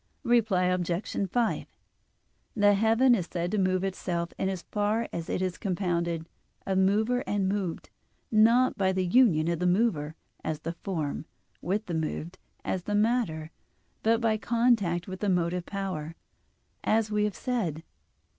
[0.23, 0.89] Reply Obj.
[1.29, 1.65] 5:
[2.55, 6.27] The heaven is said to move itself in as far as it is compounded
[6.65, 7.91] of mover and moved;
[8.31, 11.25] not by the union of the mover, as the form,
[11.61, 13.51] with the moved, as the matter,
[14.01, 16.15] but by contact with the motive power,
[16.83, 17.83] as we have said.